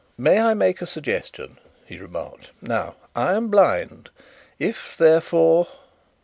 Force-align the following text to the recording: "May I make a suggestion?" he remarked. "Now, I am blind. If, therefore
"May 0.17 0.41
I 0.41 0.55
make 0.55 0.81
a 0.81 0.87
suggestion?" 0.87 1.59
he 1.85 1.99
remarked. 1.99 2.49
"Now, 2.59 2.95
I 3.15 3.33
am 3.33 3.49
blind. 3.49 4.09
If, 4.57 4.97
therefore 4.97 5.67